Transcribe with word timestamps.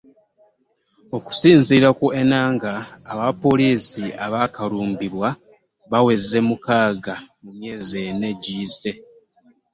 Okusinziira 1.17 1.89
ku 1.99 2.05
Enanga, 2.21 2.73
abapoliisi 3.11 4.03
abaakalumbibwa 4.25 5.29
baweze 5.91 6.37
mukaaga 6.47 7.15
mu 7.43 7.51
myezi 7.57 7.95
ena 8.09 8.25
egiyise 8.33 8.91